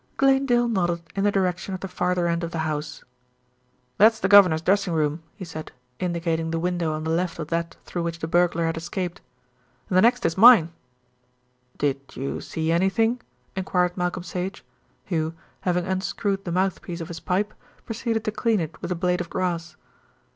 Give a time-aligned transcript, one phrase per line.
[0.17, 3.03] Glanedale nodded in the direction of the farther end of the house.
[3.99, 7.77] "That's the governor's dressing room," he said, indicating the window on the left of that
[7.85, 9.21] through which the burglar had escaped,
[9.91, 10.71] "and the next is mine."
[11.77, 13.21] "Did you see anything?"
[13.55, 14.65] enquired Malcolm Sage,
[15.05, 15.35] who,
[15.69, 17.53] having unscrewed the mouthpiece of his pipe,
[17.85, 19.75] proceeded to clean it with a blade of grass.